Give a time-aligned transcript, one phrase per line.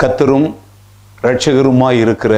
[0.00, 0.54] கத்தரும்
[1.22, 2.34] இரட்சகருமாய் இருக்கிற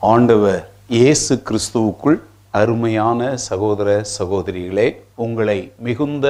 [0.00, 0.58] ஆண்டவர்
[0.96, 2.18] இயேசு கிறிஸ்துவுக்குள்
[2.50, 6.26] அருமையான சகோதர சகோதரிகளே உங்களை மிகுந்த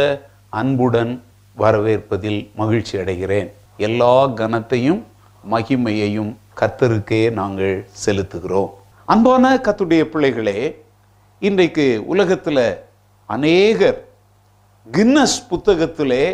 [0.60, 1.12] அன்புடன்
[1.56, 3.48] வரவேற்பதில் மகிழ்ச்சி அடைகிறேன்.
[3.88, 5.02] எல்லா கனத்தையும்
[5.50, 8.70] மகிமையையும் கத்தருக்கே நாங்கள் செலுத்துகிறோம்.
[9.04, 10.58] அன்பான கத்துடைய பிள்ளைகளே
[11.38, 12.66] இன்றைக்கு உலகத்தில்
[13.26, 14.00] அநேகர்
[14.86, 16.24] கின்னஸ் புத்தகத்திலே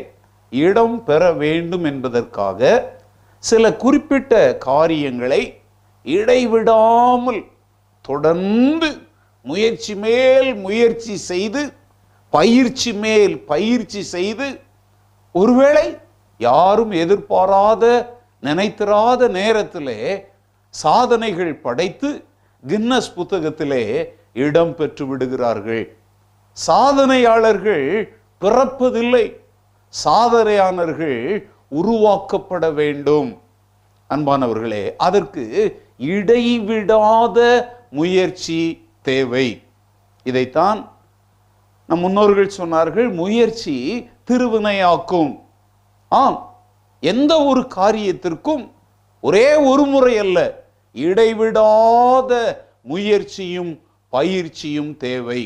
[0.52, 2.90] இடம் பெற வேண்டும் என்பதற்காக
[3.42, 5.42] சில குறிப்பிட்ட காரியங்களை
[6.04, 7.40] இடைவிடாமல்
[8.02, 8.88] தொடர்ந்து
[9.42, 11.72] முயற்சி மேல் முயற்சி செய்து
[12.30, 14.60] பயிற்சி மேல் பயிற்சி செய்து
[15.32, 15.86] ஒருவேளை
[16.38, 17.84] யாரும் எதிர்பாராத
[18.42, 19.98] நினைத்திராத நேரத்திலே
[20.74, 22.24] சாதனைகள் படைத்து
[22.66, 23.82] கின்னஸ் புத்தகத்திலே
[24.32, 25.84] இடம் பெற்று விடுகிறார்கள்.
[26.66, 27.86] சாதனையாளர்கள்
[28.40, 29.24] பிறப்பதில்லை.
[30.04, 31.18] சாதனையாளர்கள்
[31.72, 33.40] உருவாக்கப்பட வேண்டும்.
[34.14, 35.44] அன்பானவர்களே அதற்கு
[35.98, 37.38] இடைவிடாத
[37.90, 39.62] முயற்சி தேவை.
[40.22, 40.80] இதைத்தான்
[41.86, 43.76] நம் முன்னோர்கள் சொன்னார்கள் முயற்சி
[44.30, 45.32] திருவினையாக்கும்.
[46.08, 46.38] ஆம்
[47.00, 48.70] எந்த ஒரு காரியத்திற்கும்
[49.20, 50.38] ஒரே ஒரு முறை அல்ல
[50.92, 52.32] இடைவிடாத
[52.82, 53.72] முயற்சியும்
[54.08, 55.42] பயிற்சியும் தேவை.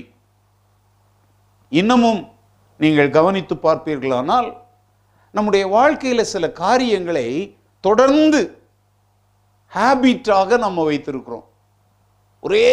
[1.70, 2.28] இன்னமும்
[2.78, 4.48] நீங்கள் கவனித்து பார்ப்பீர்களானால்
[5.36, 7.28] நம்முடைய வாழ்க்கையில் சில காரியங்களை
[7.84, 8.40] தொடர்ந்து
[9.72, 11.46] ஹேபிட்டாக நம்ம வைத்திருக்கிறோம்.
[12.44, 12.70] ஒரே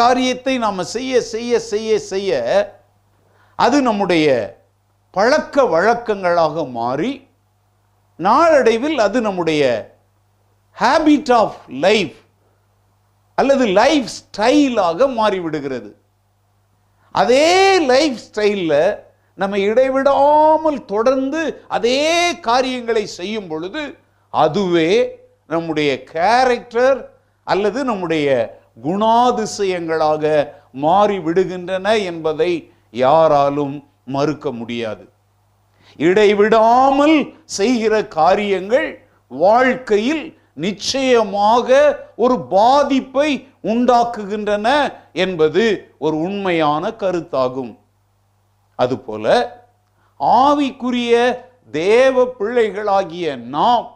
[0.00, 2.30] காரியத்தை நாம் செய்ய செய்ய செய்ய செய்ய
[3.58, 4.26] அது நம்முடைய
[5.16, 7.12] பழக்க வழக்கங்களாக மாறி
[8.26, 9.62] நாளடைவில் அது நம்முடைய
[10.76, 12.18] ஹேபிட் ஆஃப் லைஃப்
[13.38, 15.90] அல்லது லைஃப் ஸ்டைலாக மாறிவிடுகிறது.
[17.14, 17.46] அதே
[17.92, 18.80] லைஃப் ஸ்டைலில்
[19.40, 21.42] நம்ம இடைவிடாமல் தொடர்ந்து
[21.76, 22.00] அதே
[22.48, 23.82] காரியங்களை செய்யும் பொழுது
[24.34, 24.90] அதுவே
[25.52, 26.98] நம்முடைய கேரக்டர்
[27.46, 28.28] அல்லது நம்முடைய
[28.86, 30.24] குணாதிசயங்களாக
[30.84, 32.52] மாறி விடுகின்றன என்பதை
[33.04, 33.74] யாராலும்
[34.14, 35.04] மறுக்க முடியாது.
[35.98, 37.16] இடைவிடாமல்
[37.58, 38.88] செய்கிற காரியங்கள்
[39.30, 40.24] வாழ்க்கையில்
[40.64, 41.68] நிச்சயமாக
[42.24, 43.28] ஒரு பாதிப்பை
[43.72, 44.68] உண்டாக்குகின்றன
[45.24, 45.64] என்பது
[46.04, 47.72] ஒரு உண்மையான கருத்தாகும்.
[48.80, 49.26] அதுபோல
[50.40, 51.14] ஆவிக்குரிய
[51.74, 53.86] தேவ பிள்ளைகளாகிய நாம்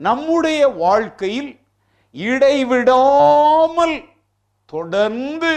[0.00, 1.50] நம்முடைய வாழ்க்கையில்
[2.14, 3.96] இடைவிடாமல்
[4.72, 5.52] தொடர்ந்து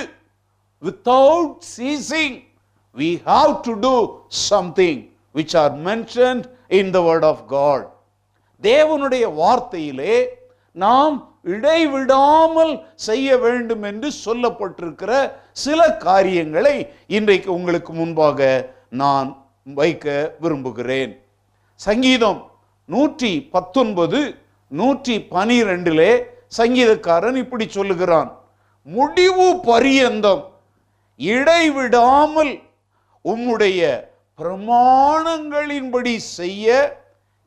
[0.83, 2.37] without ceasing
[2.95, 3.95] we have to do
[4.47, 5.01] something
[5.35, 6.45] which are mentioned
[6.79, 7.85] in the word of God
[8.61, 10.17] தேவனுடைய வார்த்தையிலே
[10.75, 11.15] நாம்
[11.53, 12.73] இடைவிடாமல்
[13.07, 15.11] செய்ய வேண்டும் என்று சொல்லப்பட்டிருக்கிற
[15.65, 16.75] சில காரியங்களை
[17.17, 18.39] இன்றைக்கு உங்களுக்கு முன்பாக
[19.01, 19.29] நான்
[19.79, 20.07] வைக்க
[20.43, 21.13] விரும்புகிறேன்.
[21.79, 22.41] சங்கீதம்
[22.89, 24.19] நூற்றி பத்தொன்பது
[24.71, 26.11] நூற்றி பனிரெண்டிலே
[26.57, 28.29] சங்கீதக்காரன் இப்படி சொல்லுகிறான்.
[28.87, 30.43] முடிவு பரியந்தம்.
[31.19, 32.53] இடைவிடாமல்
[33.31, 33.81] உம்முடைய
[34.39, 36.67] பிரமாணங்களின்படி செய்ய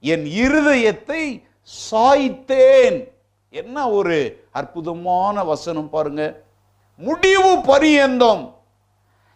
[0.05, 1.23] என் இருதயத்தை
[1.91, 2.99] சாய்த்தேன்.
[3.51, 6.45] என்ன ஒரு அற்புதமான வசனம் பாருங்க.
[6.97, 8.43] முடிவு பரியந்தம்.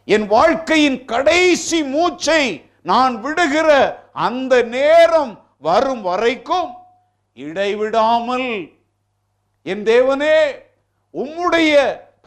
[0.05, 3.69] என் வாழ்க்கையின் கடைசி மூச்சை நான் விடுகிற
[4.12, 6.71] அந்த நேரம் வரும் வரைக்கும்
[7.34, 8.49] இடைவிடாமல்
[9.62, 10.39] என் தேவனே
[11.15, 11.75] உம்முடைய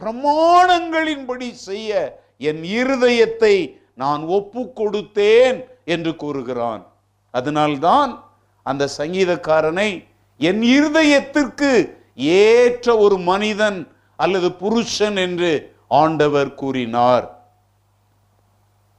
[0.00, 6.86] பிரமாணங்களின்படி செய்ய என் இருதயத்தை நான் ஒப்பு கொடுத்தேன் என்று கூறுகிறான்.
[7.30, 8.24] அதனால்தான்
[8.62, 9.90] அந்த சங்கீதக்காரனை
[10.38, 17.48] என் இருதயத்திற்கு ஏற்ற ஒரு மனிதன் அல்லது புருஷன் என்று ஆண்டவர் கூறினார்.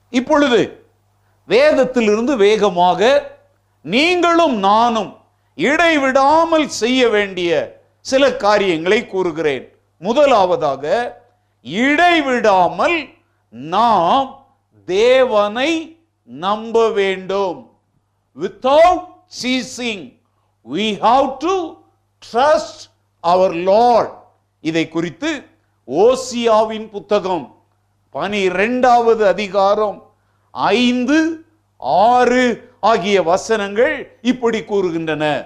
[0.10, 0.86] இப்பொழுது
[1.48, 3.32] வேதத்திலிருந்து வேகமாக
[3.82, 5.18] நீங்களும் நானும்
[5.56, 9.78] இடைவிடாமல் செய்ய வேண்டிய சில காரியங்களை கூறுகிறேன்.
[10.00, 10.86] முதலாவதாக
[11.62, 13.10] இடைவிடாமல்
[13.50, 14.46] நாம்
[14.86, 17.72] தேவனை நம்ப வேண்டும்.
[18.38, 19.08] Without
[19.44, 20.17] ceasing
[20.74, 21.74] we have to
[22.32, 22.82] trust
[23.20, 24.14] our Lord
[24.62, 25.44] இதை குறித்து
[25.88, 27.56] ஓசியாவின் புத்தகம்
[28.10, 30.04] பனிரெண்டாவது அதிகாரம்
[30.52, 31.46] ஐந்து
[31.78, 35.46] ஆறு ஆகிய வசனங்கள் இப்படி கூறுகின்றன.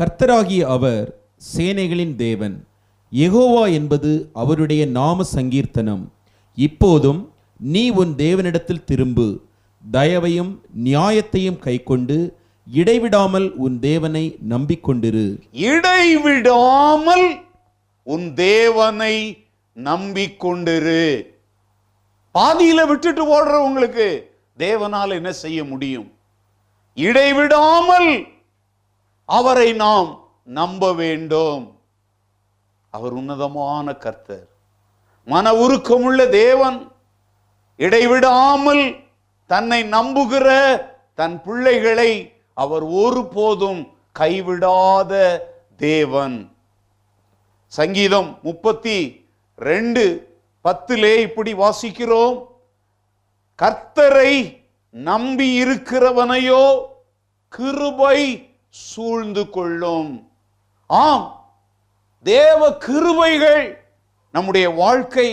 [0.00, 1.18] கர்த்தராகிய அவர்
[1.56, 2.66] சேனைகளின் தேவன்.
[3.12, 6.04] எகோவா என்பது அவருடைய நாம சங்கீர்த்தனம்.
[6.54, 9.40] இப்போதும் நீ உன் தேவனிடத்தில் திரும்பு
[9.92, 15.40] தயவையும் நியாயத்தையும் கைக்கொண்டு இடைவிடாமல் உன் தேவனை நம்பிக்கொண்டிரு.
[15.50, 17.40] இடைவிடாமல்
[18.02, 21.22] உன் தேவனை நம்பிக்கொண்டிரு.
[22.34, 24.22] பாதியில விட்டுட்டு ஓடுறவங்களுக்கு
[24.58, 26.12] தேவனால் என்ன செய்ய முடியும்?
[26.94, 28.26] இடைவிடாமல்
[29.24, 31.78] அவரை நாம் நம்ப வேண்டும்.
[32.90, 34.48] அவர் உன்னதமான கர்த்தர்.
[35.24, 36.92] மன உருக்கமுள்ள தேவன்.
[37.76, 38.96] இடைவிடாமல்
[39.46, 40.78] தன்னை நம்புகிற
[41.14, 45.38] தன் பிள்ளைகளை அவர் ஒருபோதும் கைவிடாத
[45.76, 46.56] தேவன்.
[47.66, 49.26] சங்கீதம் முப்பத்தி
[49.56, 50.04] ரெண்டு
[50.64, 52.46] பத்திலே இப்படி வாசிக்கிறோம்.
[53.62, 56.82] கர்த்தரை நம்பி இருக்கிறவனையோ
[57.48, 60.30] கிருபை சூழ்ந்து கொள்ளும்.
[60.86, 61.26] ஆம்
[62.22, 63.76] தேவ கிருபைகள்
[64.32, 65.28] நம்முடைய வாழ்க்கை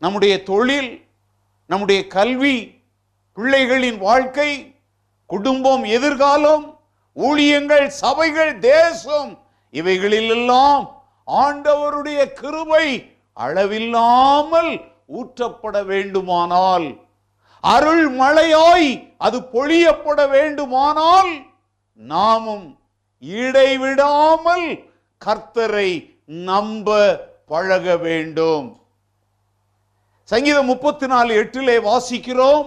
[0.00, 1.06] நம்முடைய தொழில்
[1.66, 2.56] நம்முடைய கல்வி
[3.36, 4.71] பிள்ளைகளின் வாழ்க்கை
[5.32, 6.64] குடும்பம் எதிர்காலம்
[7.16, 9.30] ஊழியங்கள் சபைகள் தேசம்
[9.74, 10.84] இவைகளிலெல்லாம்
[11.28, 12.86] ஆண்டவருடைய கிருபை
[13.36, 14.72] அளவில்லாமல்
[15.18, 16.86] ஊற்றப்பட வேண்டுமானால்
[17.60, 21.32] அருள் மழையாய் அது பொழியப்பட வேண்டுமானால்
[21.94, 22.66] நாமும்
[23.20, 24.66] இடைவிடாமல்
[25.26, 25.90] கர்த்தரை
[26.26, 26.88] நம்ப
[27.46, 28.66] பழக வேண்டும்.
[30.28, 32.66] சங்கீதம் முப்பத்தி நாலு எட்டிலே வாசிக்கிறோம்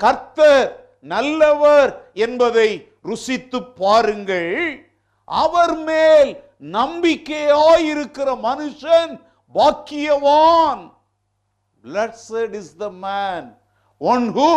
[0.00, 2.68] கர்த்தர் நல்லவர் என்பதை
[3.02, 4.52] ருசித்து பாருங்கள்.
[5.24, 9.20] அவர் மேல் நம்பிக்கையாயிருக்கிற மனுஷன்
[9.54, 10.94] பாக்கியவான்.
[11.84, 13.42] Blessed is the man,
[13.98, 14.52] one who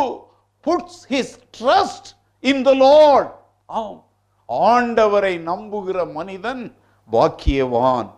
[0.63, 2.05] puts his trust
[2.41, 3.27] in the Lord.
[3.65, 4.05] ஆம்
[4.49, 6.75] ஆண்டவரை நம்புகிற மனிதன்
[7.11, 8.09] பாக்கியவான்.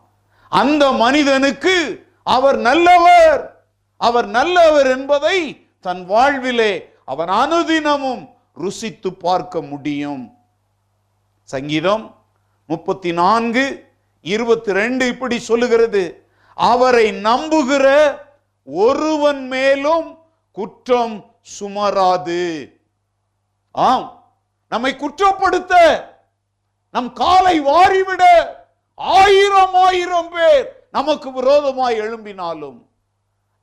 [0.49, 1.75] அந்த மனிதனுக்கு
[2.23, 3.65] அவர் நல்லவர்.
[3.97, 8.23] அவர் நல்லவர் என்பதை தன் வாழ்விலே அவன் அனுதினமும்
[8.63, 10.23] ருசித்து பார்க்க முடியும்.
[11.53, 12.03] சங்கீதம்
[12.71, 13.63] முப்பத்தி நான்கு
[14.21, 16.03] இருபத்தி ரெண்டு இப்படி சொல்லுகிறது.
[16.55, 17.87] அவரை நம்புகிற
[18.65, 20.07] ஒருவன் மேலும்
[20.57, 21.15] குற்றம்
[21.57, 22.43] சுமராது.
[23.71, 24.07] ஆம்
[24.71, 25.73] நம்மை குற்றப்படுத்த
[26.93, 28.23] நம் காலை வாரிவிட
[28.95, 32.79] ஆயிரம் ஆயிரம் பேர் நமக்கு விரோதமாய் எழும்பினாலும்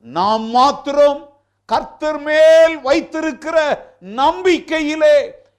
[0.04, 1.20] நாம் மாத்திரம்
[1.68, 3.56] கர்த்தர் மேல் வைத்திருக்கிற
[4.00, 5.16] நம்பிக்கையிலே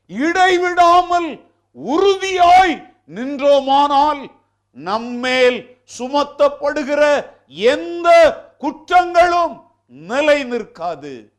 [0.08, 1.42] இடைவிடாமல்
[1.74, 2.76] உறுதியாய்
[3.08, 4.22] நின்றோமானால்
[4.72, 8.08] நம்மேல் சுமத்தப்படுகிற எந்த
[8.60, 11.32] குற்றங்களும் நிலை நிற்காது.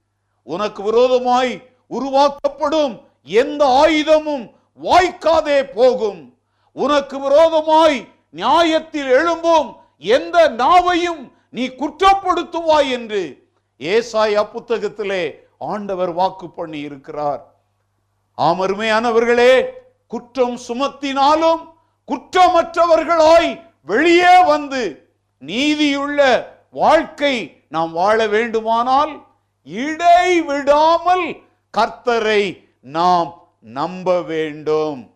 [0.42, 1.52] உனக்கு விரோதமாய்
[1.86, 2.94] உருவாக்கப்படும்
[3.24, 6.34] எந்த ஆயுதமும் வாய்க்காதே போகும்.
[6.72, 7.98] உனக்கு விரோதமாய்
[8.30, 13.39] நியாயத்தில் எழும்பும் எந்த நாவையும் நீ குற்றப்படுத்துவாய் என்று
[13.80, 17.62] ஏசாயா புத்தகத்திலே ஆண்டவர் வாக்கு பண்ணி இருக்கிறார்.
[18.38, 19.64] ஆமருமையானவர்களே
[20.06, 21.68] குற்றம் சுமத்தினாலும்
[22.08, 26.20] குற்றமற்றவர்களாய் வெளியே வந்து நீதியுள்ள
[26.70, 29.26] வாழ்க்கை நாம் வாழ வேண்டுமானால்
[29.64, 31.36] இடைவிடாமல்
[31.78, 35.14] கர்த்தரை நாம் நம்ப வேண்டும்.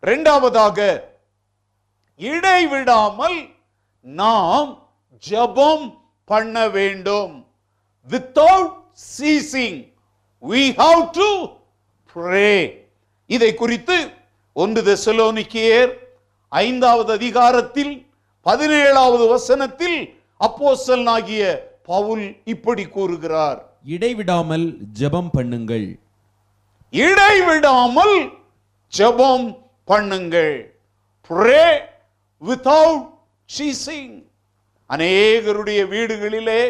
[0.00, 1.08] இரண்டாவதாக
[2.16, 3.48] இடைவிடாமல்
[4.00, 4.90] நாம்
[5.30, 7.47] ஜெபம் பண்ண வேண்டும்.
[8.10, 8.74] Without
[9.18, 9.78] ceasing
[10.50, 11.28] we have to
[12.16, 12.58] pray.
[13.26, 13.96] இதை குறித்து
[14.52, 15.92] ஒன்று தெசலோனிக்கேயர்
[16.48, 18.06] ஐந்தாவது அதிகாரத்தில்
[18.46, 19.98] பதினேழாவது வசனத்தில்
[20.46, 21.42] அப்போஸ்தலனாகிய
[21.82, 23.58] பவுல் இப்படி கூறுகிறார்.
[23.84, 24.66] இடைவிடாமல்
[25.00, 25.88] ஜெபம் பண்ணுங்கள்.
[26.90, 28.16] இடைவிடாமல்
[28.98, 29.48] ஜெபம்
[29.88, 30.54] பண்ணுங்கள்.
[31.30, 31.70] Pray
[32.42, 33.00] without
[33.48, 34.10] ceasing.
[34.90, 36.62] அநேகருடைய வீடுகளிலே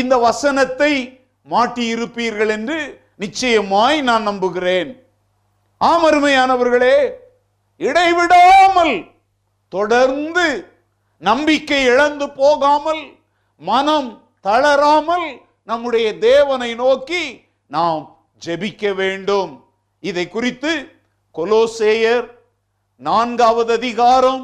[0.00, 0.92] இந்த வசனத்தை
[1.48, 2.78] மாட்டியிருப்பீர்கள் என்று
[3.22, 4.90] நிச்சயமாய் நான் நம்புகிறேன்.
[5.80, 6.96] ஆமருமையானவர்களே
[7.80, 8.94] இடைவிடாமல்
[9.72, 10.46] தொடர்ந்து
[11.22, 13.02] நம்பிக்கை இழந்து போகாமல்
[13.60, 14.10] மனம்
[14.46, 15.28] தளராமல்
[15.70, 17.24] நம்முடைய தேவனை நோக்கி
[17.66, 18.02] நாம்
[18.46, 19.52] ஜெபிக்க வேண்டும்.
[20.02, 20.72] இதை குறித்து
[21.34, 22.26] கொலோசேயர்
[23.00, 24.42] நான்காவது அதிகாரம்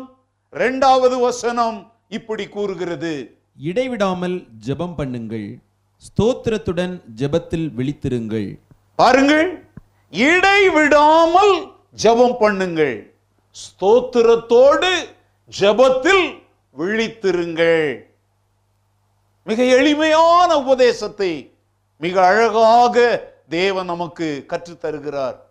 [0.52, 1.78] இரண்டாவது வசனம்
[2.09, 3.14] இப்படி கூறுகிறது.
[3.61, 5.59] இடைவிடாமல் ஜெபம் பண்ணுங்கள்.
[5.97, 8.59] ஸ்தோத்திரத்துடன் ஜெபத்தில் விழித்திருங்கள்.
[8.97, 9.65] பாருங்கள்
[10.11, 11.67] இடைவிடாமல்
[12.03, 13.11] ஜெபம் பண்ணுங்கள்.
[13.50, 15.05] ஸ்தோத்திரத்தோடு
[15.61, 16.43] ஜெபத்தில்
[16.79, 18.03] விழித்திருங்கள்.
[19.45, 21.55] மிக எளிமையான உபதேசத்தை
[21.97, 22.97] மிக அழகாக
[23.49, 25.50] தேவன் நமக்கு கற்றுத் தருகிறார்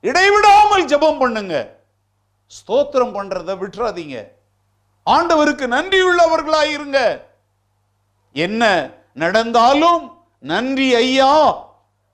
[0.00, 1.78] இடைவிடாமல் ஜெபம் பண்ணுங்க.
[2.46, 4.38] ஸ்தோத்திரம் பண்றதை விட்டுறாதீங்க.
[5.14, 6.98] ஆண்டவருக்கு நன்றியுள்ளவர்களாயிருங்க.
[8.32, 8.62] என்ன
[9.22, 10.04] நடந்தாலும்
[10.52, 11.34] நன்றி ஐயா.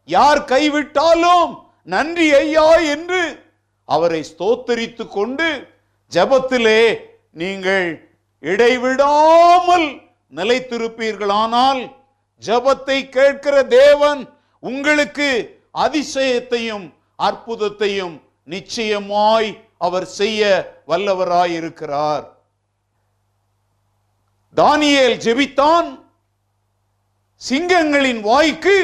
[0.09, 1.53] யார் கைவிட்டாலும்
[1.95, 3.23] நன்றி ஐயா என்று
[3.88, 5.49] அவரை ஸ்தோத்தரித்து கொண்டு
[6.12, 6.81] ஜெபத்திலே
[7.41, 7.88] நீங்கள்
[8.53, 9.87] இடைவிடாமல்
[10.33, 11.83] நிலைத்திருப்பீர்களானால்
[12.43, 14.23] ஜெபத்தை கேட்கிற தேவன்
[14.62, 15.29] உங்களுக்கு
[15.85, 16.87] அதிசயத்தையும்
[17.29, 18.17] அற்புதத்தையும்
[18.55, 19.50] நிச்சயமாய்
[19.87, 20.43] அவர் செய்ய
[20.88, 22.25] வல்லவராயிருக்கிறார்.
[24.56, 25.88] தானியேல் ஜெபித்தான்.
[27.48, 28.76] சிங்கங்களின் வாய்க்கு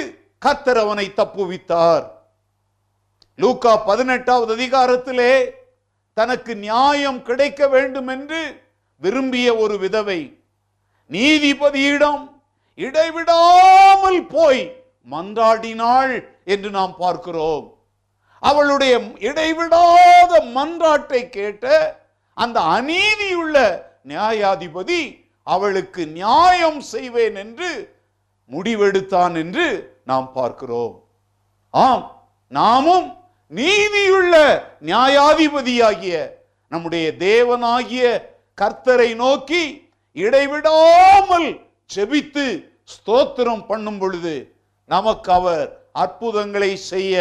[0.46, 2.04] கத்தர் அவனை தப்புவித்தார்.
[3.36, 5.50] லூக்கா பதினெட்டாவது அதிகாரத்திலே
[6.14, 8.64] தனக்கு நியாயம் கிடைக்க வேண்டும் என்று
[8.96, 10.20] விரும்பிய ஒரு விதவை
[11.10, 12.30] நீதிபதியிடம்
[12.74, 14.62] இடைவிடாமல் போய்
[15.10, 17.78] மன்றாடினாள் என்று நாம் பார்க்கிறோம்.
[18.38, 21.66] அவளுடைய இடைவிடாத மன்றாட்டை கேட்ட
[22.34, 23.56] அந்த அநீதியுள்ள
[24.08, 27.70] நியாயாதிபதி அவளுக்கு நியாயம் செய்வேன் என்று
[28.50, 29.66] முடிவெடுத்தான் என்று
[30.04, 30.94] நாம் பார்க்கிறோம்.
[31.70, 32.04] ஆம்
[32.48, 33.08] நாமும்
[33.52, 34.34] நீதியுள்ள
[34.90, 36.16] நியாயாதிபதியாகிய
[36.72, 38.04] நம்முடைய தேவனாகிய
[38.60, 39.62] கர்த்தரை நோக்கி
[40.16, 41.48] இடைவிடாமல்
[41.94, 42.46] செபித்து
[42.94, 44.34] ஸ்தோத்திரம் பண்ணும் பொழுது
[44.84, 47.14] நமக்கு அவர் அற்புதங்களை செய்ய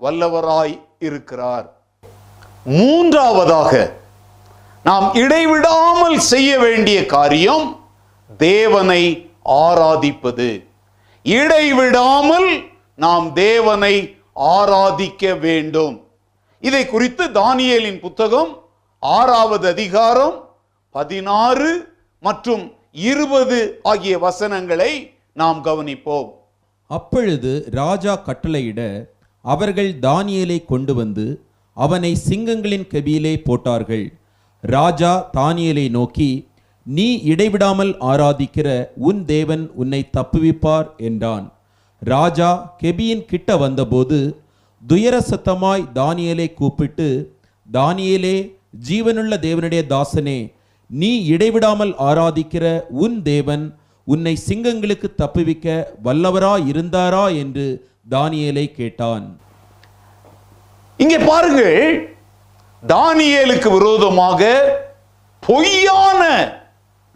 [0.00, 1.66] வல்லவராய் இருக்கிறார்.
[2.64, 3.72] மூன்றாவதாக
[4.88, 7.66] நாம் இடைவிடாமல் செய்ய வேண்டிய காரியம்
[8.38, 9.02] தேவனை
[9.44, 10.48] ஆராதிப்பது.
[11.24, 12.48] இடைவிடாமல்
[13.04, 13.94] நாம் தேவனை
[14.56, 15.94] ஆராதிக்க வேண்டும்.
[16.62, 18.50] இதை குறித்து தானியலின் புத்தகம்
[19.02, 20.36] ஆறாவது அதிகாரம்
[20.94, 21.70] பதினாறு
[22.26, 22.64] மற்றும்
[23.10, 23.60] இருபது
[23.92, 24.92] ஆகிய வசனங்களை
[25.42, 26.28] நாம் கவனிப்போம்.
[26.90, 28.80] அப்பொழுது ராஜா கட்டளையிட
[29.44, 31.26] அவர்கள் தானியலை கொண்டு வந்து
[31.76, 34.06] அவனை சிங்கங்களின் கபியிலே போட்டார்கள்.
[34.64, 36.48] ராஜா தானியலை நோக்கி
[36.82, 41.52] நீ இடைவிடாமல் ஆராதிக்கிற உன் தேவன் உன்னை தப்புவிப்பார் என்றான்.
[42.00, 44.42] ராஜா கெபியின் கிட்ட வந்தபோது
[44.88, 47.36] துயர சத்தமாய் தானியலை கூப்பிட்டு
[47.72, 48.56] தானியலே
[48.88, 50.52] ஜீவனுள்ள தேவனுடைய தாசனே
[50.86, 59.40] நீ இடைவிடாமல் ஆராதிக்கிற உன் தேவன் உன்னை சிங்கங்களுக்கு தப்புவிக்க வல்லவரா இருந்தாரா என்று தானியலை கேட்டான்.
[60.96, 62.13] இங்கே பாருங்கள்
[62.86, 64.40] தானியேலுக்கு விரோதமாக
[65.40, 66.22] பொய்யான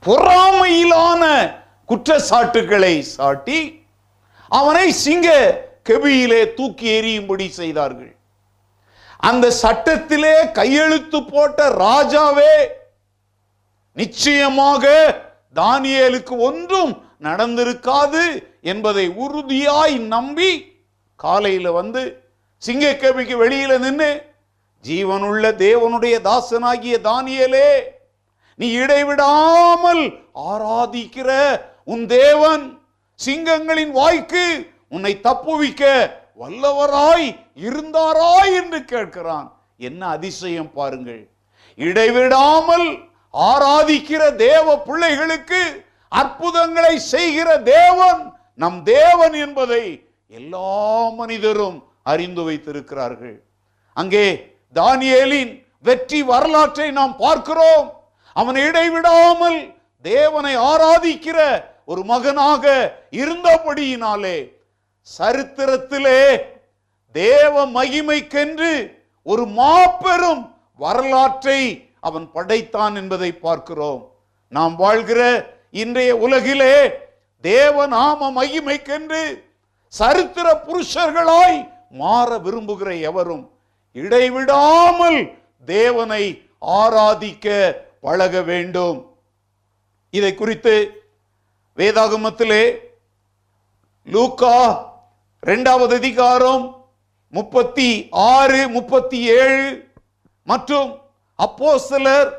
[0.07, 1.53] பொறாமையிலான
[1.85, 3.87] குற்றச்சாட்டுகளை சாட்டி
[4.49, 5.29] அவனை சிங்க
[5.85, 8.17] கெபியிலே தூக்கி எறியும்படி செய்தார்கள்.
[9.17, 12.69] அந்த சட்டத்திலே கையெழுத்து போட்ட ராஜாவே
[13.93, 14.85] நிச்சயமாக
[15.55, 20.77] தானியேலுக்கு ஒன்றும் நடந்திருக்காது என்பதை உறுதியாய் நம்பி
[21.17, 22.23] காலையில் வந்து
[22.59, 24.28] சிங்கக்கேபிக்கு வெளியில நின்று
[24.85, 27.71] ஜீவனுள்ள தேவனுடைய தாசனாகிய தானியலே
[28.61, 30.03] நீ இடைவிடாமல்
[30.51, 31.31] ஆராதிக்கிற
[31.93, 32.65] உன் தேவன்
[33.21, 34.47] சிங்கங்களின் வாய்க்கு
[34.89, 35.85] உன்னை தப்புவிக்க
[36.41, 37.29] வல்லவராய்
[37.67, 39.49] இருந்தாராய் என்று கேட்கிறான்.
[39.89, 41.23] என்ன அதிசயம் பாருங்கள்.
[41.79, 42.87] இடைவிடாமல்
[43.35, 45.63] ஆராதிக்கிற தேவ பிள்ளைகளுக்கு
[46.13, 48.21] அற்புதங்களை செய்கிற தேவன்
[48.63, 49.85] நம் தேவன் என்பதை
[50.31, 53.37] எல்லா மனிதரும் அறிந்து வைத்திருக்கிறார்கள்.
[53.97, 54.27] அங்கே
[54.75, 55.53] தானியேலின்
[55.87, 57.87] வெற்றி வரலாற்றை நாம் பார்க்கிறோம்.
[58.33, 59.59] அவன் இடைவிடாமல்
[60.03, 61.39] தேவனை ஆராதிக்கிற
[61.91, 62.65] ஒரு மகனாக
[63.11, 64.39] இருந்தபடியினாலே
[65.19, 66.21] சரித்திரத்திலே
[67.13, 68.73] தேவ மகிமைக்கென்று
[69.23, 70.43] ஒரு மாபெரும்
[70.77, 71.61] வரலாற்றை
[72.01, 74.03] அவன் படைத்தான் என்பதை பார்க்கிறோம்.
[74.49, 75.21] நாம் வாழ்கிற
[75.71, 76.75] இன்றைய உலகிலே
[77.41, 79.23] தேவ நாம மகிமைக்கென்று
[79.93, 81.59] சரித்திர புருஷர்களாய்
[81.91, 83.45] மாற விரும்புகிற எவரும்
[83.93, 85.21] இடைவிடாமல்
[85.67, 86.23] தேவனை
[86.61, 87.47] ஆராதிக்க
[88.01, 88.99] பழக வேண்டும்.
[90.11, 90.75] இதை குறித்து
[91.79, 92.65] வேதாகமத்திலே
[94.15, 94.57] லூக்கா
[95.43, 96.65] இரண்டாவது அதிகாரம்
[97.31, 99.67] முப்பத்தி ஆறு முப்பத்தி ஏழு
[100.45, 100.91] மற்றும்
[101.39, 102.31] அப்போ சிலர்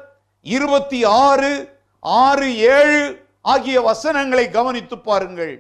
[0.42, 1.52] இருபத்தி ஆறு
[2.00, 3.02] ஆறு ஏழு
[3.42, 5.54] ஆகிய வசனங்களை கவனித்து பாருங்கள்.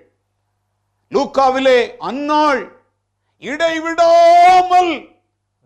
[1.11, 1.79] லூக்காவிலே
[2.09, 2.61] அந்நாள்
[3.43, 4.93] இடைவிடாமல்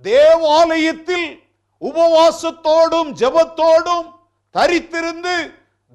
[0.03, 1.29] தேவாலயத்தில்
[1.81, 4.07] உபவாசத்தோடும் ஜெபத்தோடும்
[4.55, 5.35] தரித்திருந்து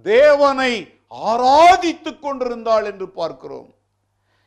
[0.04, 0.72] தேவனை
[1.30, 3.68] ஆராதித்துக் கொண்டிருந்தாள் என்று பார்க்கிறோம்.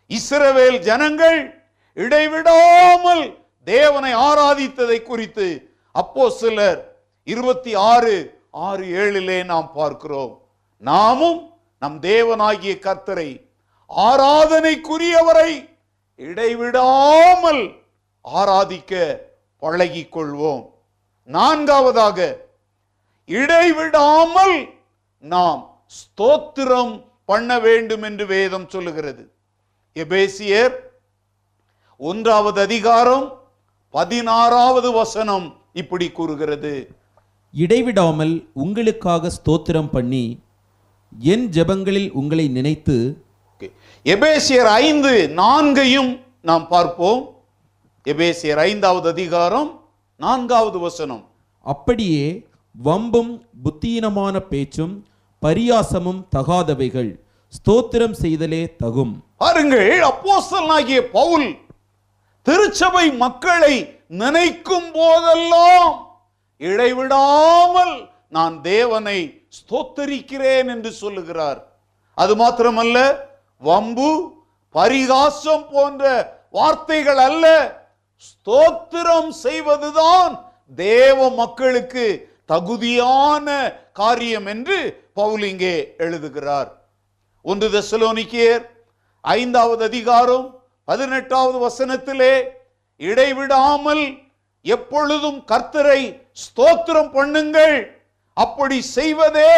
[0.10, 1.40] இஸ்ரவேல் ஜனங்கள்
[1.98, 3.24] இடைவிடாமல்
[3.68, 5.48] தேவனை ஆராதித்ததை குறித்து
[5.96, 6.80] அப்போ சிலர்
[7.28, 8.14] இருபத்தி ஆறு
[8.68, 10.34] ஆறு ஏழிலே நாம் பார்க்கிறோம்.
[10.78, 11.42] நாமும்
[11.82, 13.30] நம் தேவனாகிய கர்த்தரை
[13.90, 15.52] ஆராதனைக்குரியவரை
[16.20, 17.64] இடைவிடாமல்
[18.26, 18.94] ஆராதிக்க
[19.64, 20.64] பழகிக் கொள்வோம்
[21.30, 22.20] நான்காவதாக
[23.26, 24.56] இடைவிடாமல்
[25.24, 25.60] நாம்
[25.98, 26.94] ஸ்தோத்திரம்
[27.26, 29.24] பண்ண வேண்டும் என்று வேதம் சொல்லுகிறது.
[29.96, 30.74] எபேசியர்
[31.98, 33.26] ஒன்றாவது அதிகாரம்
[33.94, 36.74] பதினாறாவது வசனம் இப்படி கூறுகிறது.
[37.54, 40.26] இடைவிடாமல் உங்களுக்காக ஸ்தோத்திரம் பண்ணி
[41.34, 42.98] என் ஜெபங்களில் உங்களை நினைத்து
[44.06, 46.12] எபேசியர் ஐந்து நான்கையும்
[46.50, 47.22] நாம் பார்ப்போம்.
[48.06, 49.68] எபேசியர் ஐந்தாவது அதிகாரம்
[50.16, 51.24] நான்காவது வசனம்.
[51.66, 52.48] அப்படியே
[52.84, 54.94] வம்பும் புத்தீனமான பேச்சும்
[55.42, 57.12] பரியாசமும் தகாதவைகள்
[57.58, 59.12] ஸ்தோத்திரம் செய்தலே தகும்.
[59.38, 61.48] பாருங்கள் அப்போஸ்தலனாகிய பவுல்
[62.42, 63.76] திருச்சபை மக்களை
[64.08, 66.18] நினைக்கும் போதெல்லாம்
[66.58, 69.20] இடைவிடாமல் நான் தேவனை
[69.58, 71.60] ஸ்தோத்தரிக்கிறேன் என்று சொல்லுகிறார்.
[72.14, 72.98] அது மாத்திரமல்ல
[73.58, 74.10] வம்பு
[74.76, 76.04] பரிகாசம் போன்ற
[76.52, 77.46] வார்த்தைகள் அல்ல.
[78.22, 80.34] ஸ்தோத்திரம் செய்வதுதான்
[80.78, 82.06] தேவ மக்களுக்கு
[82.46, 83.48] தகுதியான
[83.94, 84.78] காரியம் என்று
[85.14, 86.70] பவுல் இங்கே எழுதுகிறார்.
[87.46, 88.64] ஒன்று தசலோனிக்கியர்
[89.24, 90.46] ஐந்தாவது அதிகாரம்
[90.88, 92.34] பதினெட்டாவது வசனத்திலே
[93.02, 94.04] இடைவிடாமல்
[94.66, 96.02] எப்பொழுதும் கர்த்தரை
[96.46, 97.78] ஸ்தோத்திரம் பண்ணுங்கள்
[98.38, 99.54] அப்படி செய்வதே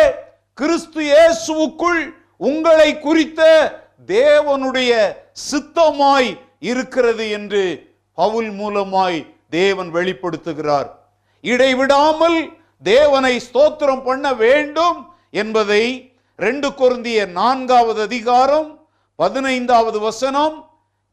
[0.57, 2.01] கிறிஸ்து இயேசுவுக்குள்
[2.37, 3.41] உங்களை குறித்த
[4.07, 4.91] தேவனுடைய
[5.49, 7.63] சித்தமாய் இருக்கிறது என்று
[8.13, 10.89] பவுல் மூலமாய் தேவன் வெளிப்படுத்துகிறார்.
[11.41, 14.97] இடைவிடாமல் தேவனை ஸ்தோத்திரம் பண்ண வேண்டும்
[15.29, 18.69] என்பதை ரெண்டு கொருந்திய நான்காவது அதிகாரம்
[19.15, 20.55] பதினைந்தாவது வசனம்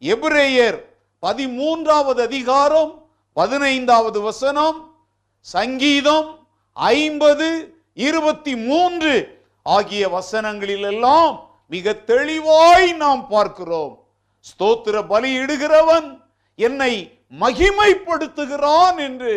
[0.01, 0.77] எபிரேயர்
[1.23, 4.77] பதிமூன்றாவது அதிகாரம் பதினைந்தாவது வசனம்
[5.39, 6.27] சங்கீதம்
[6.73, 7.47] ஐம்பது
[7.93, 9.13] இருபத்தி மூன்று
[9.63, 13.93] ஆகிய வசனங்களிலெல்லாம் மிக தெளிவாய் நாம் பார்க்கிறோம்.
[14.45, 16.20] ஸ்தோத்திர பலியிடுகிறவன்
[16.61, 16.93] என்னை
[17.41, 19.33] மகிமைப்படுத்துகிறான் என்று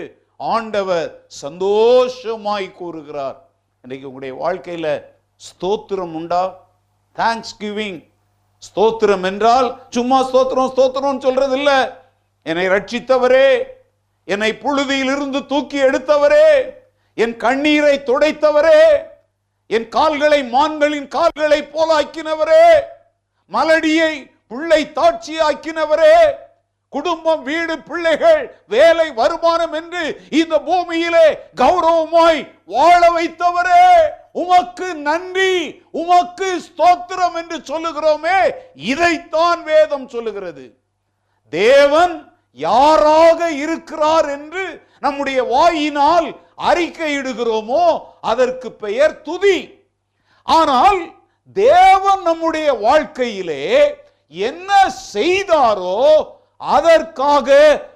[0.51, 1.09] ஆண்டவர்
[1.43, 3.37] சந்தோஷமாய் கூறுகிறார்.
[3.85, 4.87] இன்றைக்கு உங்களுடைய வாழ்க்கையில
[5.41, 6.43] ஸ்தோத்திரம் உண்டா?
[7.17, 8.01] தேங்க்ஸ் கிவிங்
[8.63, 11.71] ஸ்தோத்திரம் என்றால் சும்மா ஸ்தோத்திரம் ஸ்தோத்திரம் சொல்றது இல்ல
[12.47, 13.49] என்னை ரட்சித்தவரே
[14.29, 16.49] என்னை புழுதியிலிருந்து தூக்கி எடுத்தவரே
[17.17, 18.81] என் கண்ணீரை துடைத்தவரே
[19.71, 22.67] என் கால்களை மான்களின் கால்களை போலாக்கினவரே
[23.51, 24.13] மலடியை
[24.49, 26.17] பிள்ளை தாட்சியாக்கினவரே
[26.97, 28.43] குடும்பம் வீடு பிள்ளைகள்
[28.75, 30.03] வேலை வருமானம் என்று
[30.41, 31.27] இந்த பூமியிலே
[31.63, 32.41] கௌரவமாய்
[32.75, 33.87] வாழ வைத்தவரே.
[34.43, 35.55] உமக்கு நன்றி
[36.03, 38.39] உமக்கு ஸ்தோத்திரம் என்று சொல்லுகிறோமே.
[38.93, 40.65] இதைத்தான் வேதம் சொல்லுகிறது.
[41.53, 42.15] தேவன்
[42.67, 44.65] யாராக இருக்கிறார் என்று
[45.05, 46.29] நம்முடைய வாயினால்
[46.71, 47.85] அறிக்கையிடுகிறோமோ
[48.31, 49.59] அதற்கு பெயர் துதி.
[50.47, 51.01] ஆனால்
[51.57, 53.65] தேவன் நம்முடைய வாழ்க்கையிலே
[54.35, 54.71] என்ன
[55.15, 55.99] செய்தாரோ
[56.61, 57.49] அதற்காக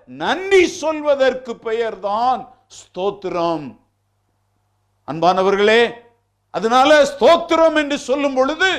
[0.06, 2.40] நன்றி சொல்வதற்கு பெயர்தான்
[2.78, 3.66] ஸ்தோத்திரம்.
[5.08, 5.82] அன்பானவர்களே
[6.50, 8.70] அதனால ஸ்தோத்திரம் என்று சொல்லும் பொழுது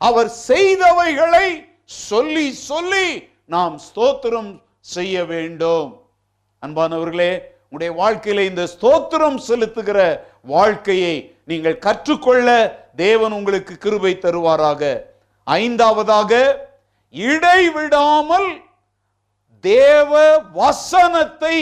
[0.00, 1.46] அவர் செய்தவைகளை
[1.84, 3.06] சொல்லி சொல்லி
[3.54, 5.88] நாம் ஸ்தோத்திரம் செய்ய வேண்டும்.
[6.62, 7.32] அன்பானவர்களே
[7.70, 9.98] உங்களுடைய வாழ்க்கையில இந்த ஸ்தோத்திரம் செலுத்துகிற
[10.54, 12.48] வாழ்க்கையை நீங்கள் கற்றுக்கொள்ள
[12.96, 14.82] தேவன் உங்களுக்கு கிருபை தருவாராக.
[15.46, 16.32] ஐந்தாவதாக
[17.14, 18.48] இடைவிடாமல்
[19.64, 20.12] தேவ
[20.60, 21.56] வசனத்தை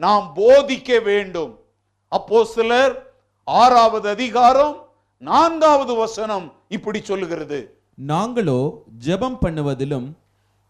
[0.00, 1.52] நாம் போதிக்க வேண்டும்.
[2.12, 2.94] அப்போ சிலர்
[3.46, 4.74] ஆறாவது அதிகாரம்
[5.22, 7.58] நான்காவது வசனம் இப்படி சொல்லுகிறது.
[8.12, 8.60] நாங்களோ
[9.06, 10.08] ஜெபம் பண்ணுவதிலும்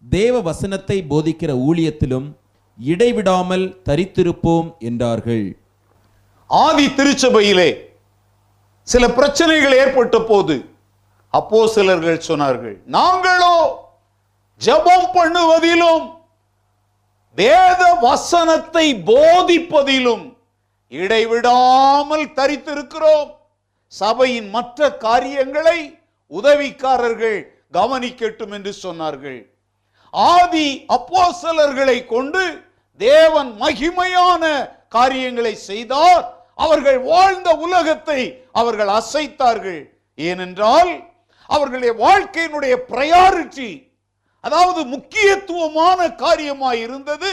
[0.03, 2.29] தேவ வசனத்தை போதிக்கிற ஊழியத்திலும்
[2.79, 5.47] இடைவிடாமல் தரித்திருப்போம் என்றார்கள்.
[6.51, 7.71] ஆதி திருச்சபையிலே
[8.89, 10.57] சில பிரச்சனைகள் ஏற்பட்ட போது
[11.35, 13.55] அப்போ சிலர்கள் சொன்னார்கள் நாங்களோ
[14.61, 16.05] ஜெபம் பண்ணுவதிலும்
[17.39, 20.25] வேத வசனத்தை போதிப்பதிலும்
[20.93, 23.31] இடைவிடாமல் தரித்திருக்கிறோம்.
[23.89, 25.79] சபையின் மற்ற காரியங்களை
[26.31, 27.39] உதவிக்காரர்கள்
[27.73, 29.41] கவனிக்கட்டும் என்று சொன்னார்கள்.
[30.11, 32.43] ஆதி அப்போசலர்களை கொண்டு
[33.01, 34.45] தேவன் மகிமையான
[34.89, 36.25] காரியங்களை செய்தார்.
[36.55, 38.21] அவர்கள் வாழ்ந்த உலகத்தை
[38.53, 39.83] அவர்கள் அசைத்தார்கள்.
[40.15, 40.93] ஏனென்றால்
[41.51, 43.71] அவர்களுடைய வாழ்க்கையினுடைய பிரையாரிட்டி
[44.47, 47.33] அதாவது முக்கியத்துவமான காரியமாய் இருந்தது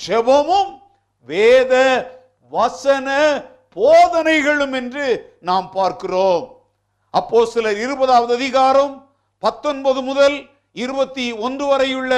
[0.00, 0.72] ஜெபமும்
[1.28, 1.72] வேத
[2.52, 3.08] வசன
[3.76, 5.06] போதனைகளும் என்று
[5.48, 6.44] நாம் பார்க்கிறோம்.
[7.14, 8.94] அப்போ சிலர் இருபதாவது அதிகாரம்
[9.42, 10.36] பத்தொன்பது முதல்
[10.76, 12.12] இருபத்தி ஒன்று வரையுள்ள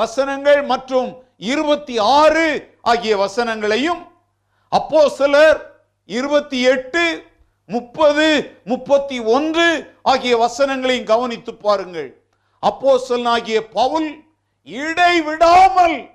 [0.00, 1.10] வசனங்கள் மற்றும்
[1.50, 2.46] இருபத்தி ஆறு
[2.92, 4.02] ஆகிய வசனங்களையும்
[4.72, 5.58] அப்போ சிலர்
[6.08, 7.04] இருபத்தி எட்டு
[7.68, 8.26] முப்பது
[8.70, 9.66] முப்பத்தி ஒன்று
[10.12, 12.10] ஆகிய வசனங்களையும் கவனித்து பாருங்கள்.
[12.62, 12.98] அப்போ
[13.60, 14.24] பவுல்
[14.62, 16.10] இடைவிடாமல்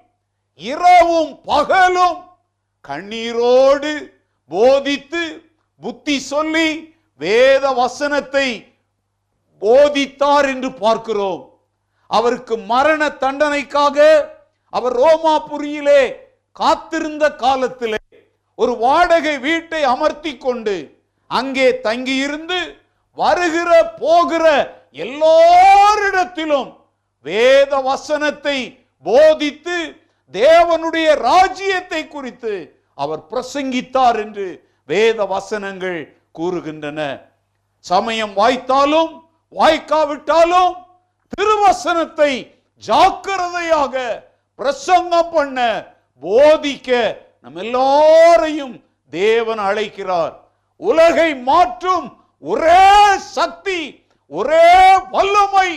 [0.56, 2.18] இரவும் பகலும்
[2.82, 4.14] கண்ணீரோடு
[4.52, 5.46] போதித்து
[5.82, 8.76] புத்தி சொல்லி வேத வசனத்தை
[9.62, 11.42] போதித்தார் என்று பார்க்கிறோம்.
[12.08, 13.98] அவருக்கு மரண தண்டனைக்காக
[14.70, 16.02] அவர் ரோமாபுரியிலே
[16.52, 17.98] காத்திருந்த காலத்திலே
[18.56, 22.80] ஒரு வாடகை வீட்டை அமர்த்தி கொண்டு அங்கே தங்கியிருந்து
[23.12, 26.70] வருகிற போகிற எல்லோரிடத்திலும்
[27.26, 28.58] வேத வசனத்தை
[29.06, 29.78] போதித்து
[30.34, 32.54] தேவனுடைய ராஜ்யத்தை குறித்து
[32.98, 34.48] அவர் பிரசங்கித்தார் என்று
[34.90, 36.00] வேத வசனங்கள்
[36.40, 37.00] கூறுகின்றன.
[37.86, 39.12] சமயம் வாய்த்தாலும்
[39.54, 40.74] வாய்க்காவிட்டாலும்
[41.34, 42.32] திருவசனத்தை
[42.84, 43.96] ஜாக்கிரதையாக
[44.60, 45.58] பிரசங்கம் பண்ண
[46.24, 46.90] போதிக்க
[47.42, 48.76] நம்ம எல்லாரையும்
[49.14, 50.34] தேவன் அழைக்கிறார்.
[50.80, 52.08] உலகை மாற்றும்
[52.44, 52.88] ஒரே
[53.38, 53.80] சக்தி
[54.32, 54.70] ஒரே
[55.12, 55.70] வல்லமை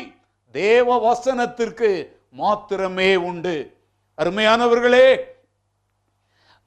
[0.54, 1.90] தேவ வசனத்திற்கு
[2.30, 3.56] மாத்திரமே உண்டு.
[4.18, 5.08] அருமையானவர்களே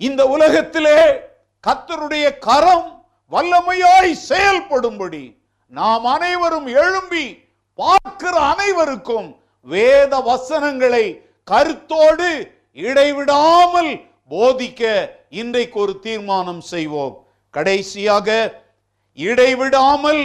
[0.01, 0.99] இந்த உலகத்திலே
[1.67, 2.87] கத்தருடைய கரம்
[3.31, 5.23] வல்லமையாய் செயல்படும்படி
[5.67, 7.25] நாம் அனைவரும் எழும்பி
[7.79, 9.29] பார்க்கிற அனைவருக்கும்
[9.67, 11.05] வேத வசனங்களை
[11.43, 12.29] கருத்தோடு
[12.71, 13.91] இடைவிடாமல்
[14.29, 14.81] போதிக்க
[15.29, 17.15] இன்றைக்கு ஒரு தீர்மானம் செய்வோம்.
[17.49, 18.27] கடைசியாக
[19.13, 20.21] இடைவிடாமல்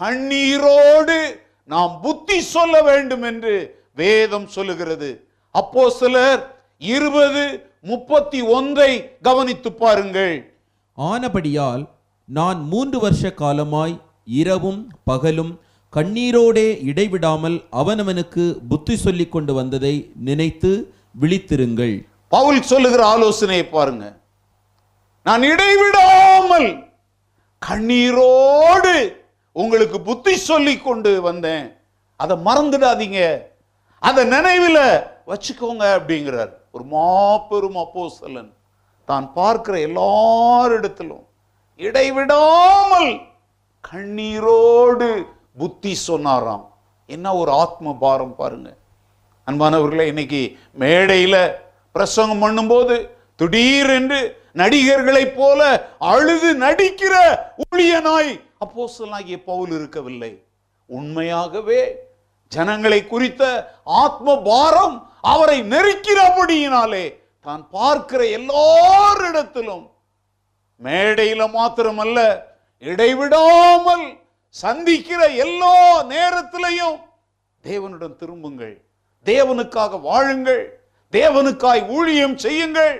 [0.00, 3.54] கண்ணீரோடு நாம் புத்தி சொல்ல வேண்டும் என்று
[3.94, 5.28] வேதம் சொல்லுகிறது.
[5.50, 10.52] அப்போ சிலர் இருபது முப்பத்தி ஒன்றை கவனித்து பாருங்கள்.
[10.94, 11.88] ஆனபடியால்
[12.24, 15.60] நான் மூன்று வருஷ காலமாய் இரவும் பகலும்
[15.92, 22.06] கண்ணீரோடே இடைவிடாமல் அவனவனுக்கு புத்தி சொல்லிக் கொண்டு வந்ததை நினைத்து விழித்திருங்கள்.
[22.28, 24.16] பவுல் சொல்லுகிற ஆலோசனையை பாருங்க.
[25.24, 26.68] நான் இடைவிடாமல்
[27.62, 29.20] கண்ணீரோடு
[29.52, 31.76] உங்களுக்கு புத்தி சொல்லி கொண்டு வந்தேன்.
[32.16, 33.20] அதை மறந்துடாதீங்க.
[33.98, 34.84] அதை நினைவில்
[35.26, 36.52] வச்சுக்கோங்க அப்படிங்கிறார்.
[36.72, 38.52] ஒரு மாபெரும் அப்போஸ்தலன்.
[39.04, 41.24] தான் பார்க்கிற எல்லாரிடத்திலும்
[41.76, 43.10] இடைவிடாமல்
[43.90, 45.08] கண்ணீரோடு
[45.58, 46.64] புத்தி சொன்னாராம்.
[47.06, 48.76] என்ன ஒரு ஆத்ம பாரம் பாருங்க.
[49.46, 51.54] அன்பானவர்களே இன்னைக்கு மேடையில்
[51.92, 52.96] பிரசங்கம் பண்ணும்போது
[53.38, 54.20] திடீரென்று
[54.60, 55.60] நடிகர்களைப் போல
[56.12, 57.14] அழுது நடிக்கிற
[57.64, 58.32] ஊழியனாய்
[58.64, 60.32] அப்போஸ்தலனாகிய பவுல் இருக்கவில்லை.
[60.90, 61.80] உண்மையாகவே
[62.52, 63.42] ஜனங்களை குறித்த
[64.02, 64.96] ஆத்ம பாரம்
[65.32, 67.04] அவரை நெருக்கிறபடியினாலே
[67.46, 69.86] தான் பார்க்கிற எல்லாரிடத்திலும்
[70.80, 72.18] மேடையில மாத்திரமல்ல
[72.82, 74.06] இடைவிடாமல்
[74.54, 75.74] சந்திக்கிற எல்லா
[76.12, 76.98] நேரத்திலையும்
[77.64, 78.76] தேவனிடம் திரும்புங்கள்
[79.26, 80.62] தேவனுக்காக வாழுங்கள்
[81.12, 82.94] தேவனுக்காய் ஊழியம் செய்யுங்கள்.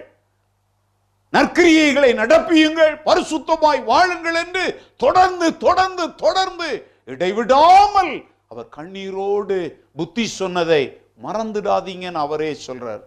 [1.33, 4.65] நற்கிரியைகளை நடப்பியுங்கள் பரிசுத்தமாய் வாழுங்கள் என்று
[4.97, 6.69] தொடர்ந்து தொடர்ந்து தொடர்ந்து
[7.05, 8.13] இடைவிடாமல்
[8.49, 9.57] அவர் கண்ணீரோடு
[9.97, 10.83] புத்தி சொன்னதை
[11.25, 13.03] மறந்துடாதீங்கன்னு அவரே சொல்றார்.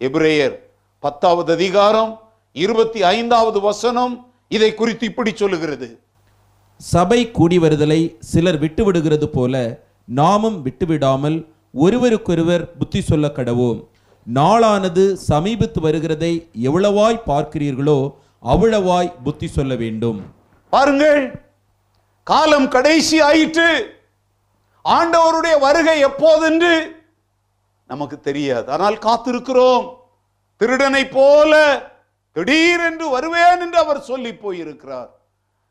[0.00, 0.54] எபிரேயர்
[0.98, 2.12] பத்தாவது அதிகாரம்
[2.52, 4.14] இருபத்தி ஐந்தாவது வசனம்
[4.48, 5.88] இதை குறித்து இப்படி சொல்லுகிறது.
[6.80, 9.54] சபை கூடி வருதலை சிலர் விட்டுவிடுகிறது போல
[10.04, 11.38] நாமும் விட்டுவிடாமல்
[11.74, 13.80] ஒருவருக்கொருவர் புத்தி சொல்ல கடவோம்
[14.26, 16.32] நாளானது சமீபத்து வருகிறதை
[16.62, 17.98] எவ்வளவாய் பார்க்கிறீர்களோ
[18.42, 20.20] அவ்வளவாய் புத்தி சொல்ல வேண்டும்.
[20.70, 21.22] பாருங்கள்
[22.22, 23.70] காலம் கடைசி ஆயிற்று.
[24.84, 26.74] ஆண்டவருடைய வருகை எப்போதென்று
[27.86, 28.72] நமக்கு தெரியாது.
[28.72, 29.84] ஆனால் காத்திருக்கிறோம்.
[30.56, 31.52] திருடனை போல
[32.32, 35.10] திடீரென்று வருவேன் என்று அவர் சொல்லி போயிருக்கிறார்.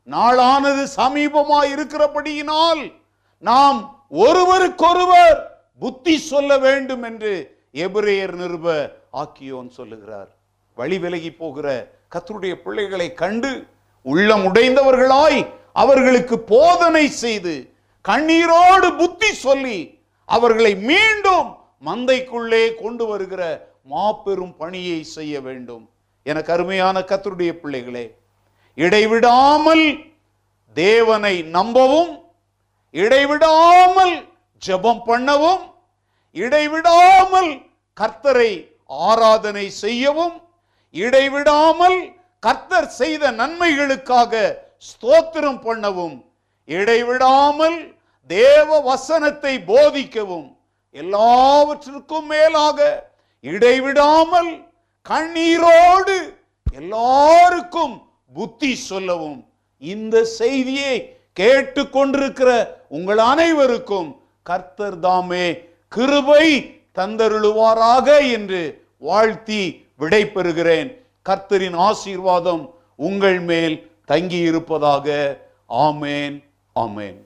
[0.08, 2.92] நாளானது சமீபமாய் இருக்கிறபடியினால்
[3.38, 5.38] நாம் ஒருவருக்கொருவர்
[5.78, 10.28] புத்தி சொல்ல வேண்டும் என்று எபிரேயர் நிருப ஆக்கியோன் சொல்லுகிறார்
[10.74, 13.66] வழி விலகி போகிற கத்தருடைய பிள்ளைகளை கண்டு
[14.02, 17.74] உள்ளம் உடைந்தவர்களாய் அவர்களுக்கு போதனை செய்து
[18.08, 21.56] கண்ணீரோடு புத்தி சொல்லி அவர்களை மீண்டும்
[21.86, 25.90] மந்தைக்குள்ளே கொண்டு வருகிற மாபெரும் பணியை செய்ய வேண்டும்.
[26.22, 28.16] எனக்கு அருமையான கத்தருடைய பிள்ளைகளே
[28.74, 30.12] இடைவிடாமல்
[30.72, 32.24] தேவனை நம்பவும்
[32.90, 34.28] இடைவிடாமல்
[34.66, 35.71] ஜெபம் பண்ணவும்
[36.36, 37.50] இடைவிடாமல்
[37.96, 38.52] கர்த்தரை
[39.06, 40.36] ஆராதனை செய்யவும்
[40.94, 41.98] இடைவிடாமல்
[42.42, 44.32] கர்த்தர் செய்த நன்மைகளுக்காக
[44.88, 46.16] ஸ்தோத்திரம் பண்ணவும்
[46.68, 47.78] இடைவிடாமல்
[48.30, 50.48] தேவ வசனத்தை போதிக்கவும்
[50.94, 52.78] எல்லாவற்றிற்கும் மேலாக
[53.44, 54.50] இடைவிடாமல்
[55.06, 56.16] கண்ணீரோடு
[56.72, 57.94] எல்லாருக்கும்
[58.32, 59.40] புத்தி சொல்லவும்
[59.82, 60.96] இந்த செய்தியை
[61.36, 62.50] கேட்டுக்கொண்டிருக்கிற
[62.88, 64.10] உங்கள் அனைவருக்கும்
[64.46, 65.46] கர்த்தர் தாமே
[65.94, 66.46] கிருபை
[66.98, 68.60] தந்தருளுவாராக என்று
[68.98, 69.62] வாழ்த்தி
[69.96, 70.90] விடை பெறுகிறேன்
[71.28, 72.64] கர்த்தரின் ஆசீர்வாதம்
[73.08, 73.76] உங்கள் மேல்
[74.12, 75.08] தங்கியிருப்பதாக.
[75.68, 76.36] ஆமேன்
[76.76, 77.18] ஆமேன்.